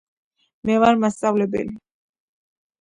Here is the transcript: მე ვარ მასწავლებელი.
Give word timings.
მე 0.69 0.77
ვარ 0.85 0.97
მასწავლებელი. 1.05 1.79